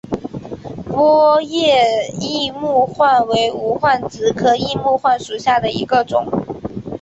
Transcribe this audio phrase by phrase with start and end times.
[0.89, 6.25] 波叶异木患为无患子科异木患属下的一个种。